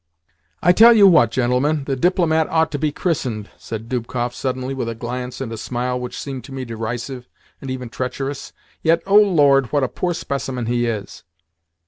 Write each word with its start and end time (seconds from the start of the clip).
"I 0.63 0.71
tell 0.73 0.93
you 0.93 1.05
what, 1.05 1.29
gentlemen: 1.29 1.83
the 1.83 1.95
DIPLOMAT 1.95 2.49
ought 2.49 2.71
to 2.71 2.79
be 2.79 2.91
christened," 2.91 3.51
said 3.55 3.87
Dubkoff 3.87 4.33
suddenly, 4.33 4.73
with 4.73 4.89
a 4.89 4.95
glance 4.95 5.39
and 5.39 5.51
a 5.51 5.57
smile 5.59 5.99
which 5.99 6.17
seemed 6.19 6.43
to 6.45 6.51
me 6.51 6.65
derisive, 6.65 7.29
and 7.61 7.69
even 7.69 7.87
treacherous. 7.87 8.51
"Yet, 8.81 9.03
O 9.05 9.13
Lord, 9.13 9.67
what 9.71 9.83
a 9.83 9.87
poor 9.87 10.15
specimen 10.15 10.65
he 10.65 10.87
is!" 10.87 11.23